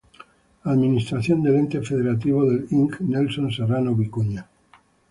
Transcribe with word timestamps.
Administración 0.63 1.43
del 1.43 1.57
ente 1.57 1.79
Federativo 1.83 2.43
del 2.49 2.65
Ing. 2.71 2.95
Nelson 3.01 3.51
Serrano 3.51 3.93
Vicuña. 3.93 4.49